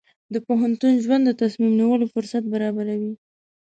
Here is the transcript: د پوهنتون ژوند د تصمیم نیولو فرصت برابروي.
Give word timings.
د 0.33 0.35
پوهنتون 0.47 0.93
ژوند 1.03 1.23
د 1.27 1.31
تصمیم 1.41 1.71
نیولو 1.79 2.05
فرصت 2.13 2.43
برابروي. 2.53 3.13